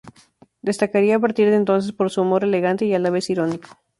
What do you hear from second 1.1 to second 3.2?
a partir de entonces por su humor elegante y, a la